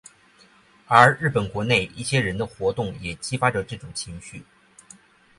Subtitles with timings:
[0.87, 4.43] 而日本国内一些人的活动也激发着这种情绪。